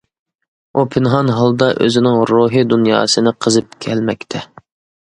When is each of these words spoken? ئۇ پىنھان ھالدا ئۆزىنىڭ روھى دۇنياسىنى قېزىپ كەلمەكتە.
ئۇ 0.79 0.85
پىنھان 0.95 1.29
ھالدا 1.41 1.67
ئۆزىنىڭ 1.87 2.17
روھى 2.33 2.65
دۇنياسىنى 2.73 3.39
قېزىپ 3.45 3.79
كەلمەكتە. 3.87 4.45